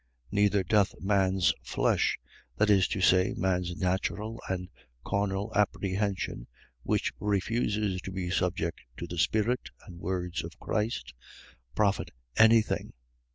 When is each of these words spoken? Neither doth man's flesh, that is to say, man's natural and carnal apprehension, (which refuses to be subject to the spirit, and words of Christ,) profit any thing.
Neither 0.31 0.63
doth 0.63 0.95
man's 0.99 1.53
flesh, 1.61 2.17
that 2.57 2.71
is 2.71 2.87
to 2.87 3.01
say, 3.01 3.35
man's 3.37 3.75
natural 3.77 4.41
and 4.49 4.67
carnal 5.05 5.51
apprehension, 5.55 6.47
(which 6.81 7.13
refuses 7.19 8.01
to 8.01 8.11
be 8.11 8.31
subject 8.31 8.81
to 8.97 9.05
the 9.05 9.19
spirit, 9.19 9.69
and 9.85 9.99
words 9.99 10.43
of 10.43 10.59
Christ,) 10.59 11.13
profit 11.75 12.09
any 12.35 12.63
thing. 12.63 12.93